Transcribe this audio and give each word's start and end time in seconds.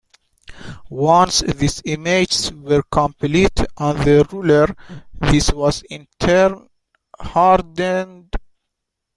Once 0.89 1.41
these 1.41 1.79
images 1.85 2.51
were 2.53 2.81
complete 2.91 3.59
on 3.77 3.95
the 3.97 4.27
roller, 4.31 4.75
this 5.31 5.51
was 5.53 5.83
in 5.91 6.07
turn 6.19 6.67
hardened. 7.19 8.35